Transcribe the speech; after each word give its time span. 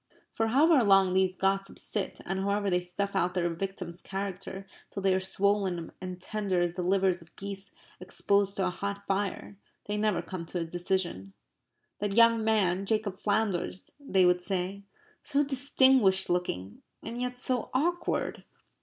For 0.31 0.47
however 0.47 0.83
long 0.83 1.13
these 1.13 1.35
gossips 1.35 1.83
sit, 1.83 2.21
and 2.25 2.39
however 2.39 2.71
they 2.71 2.81
stuff 2.81 3.15
out 3.15 3.35
their 3.35 3.47
victims' 3.49 4.01
characters 4.01 4.65
till 4.89 5.03
they 5.03 5.13
are 5.13 5.19
swollen 5.19 5.91
and 6.01 6.19
tender 6.19 6.59
as 6.59 6.73
the 6.73 6.81
livers 6.81 7.21
of 7.21 7.35
geese 7.35 7.69
exposed 7.99 8.55
to 8.57 8.65
a 8.65 8.71
hot 8.71 9.05
fire, 9.05 9.57
they 9.85 9.97
never 9.97 10.23
come 10.23 10.47
to 10.47 10.59
a 10.59 10.65
decision. 10.65 11.33
"That 11.99 12.15
young 12.15 12.43
man, 12.43 12.87
Jacob 12.87 13.19
Flanders," 13.19 13.91
they 13.99 14.25
would 14.25 14.41
say, 14.41 14.85
"so 15.21 15.43
distinguished 15.43 16.31
looking 16.31 16.81
and 17.03 17.21
yet 17.21 17.37
so 17.37 17.69
awkward." 17.71 18.43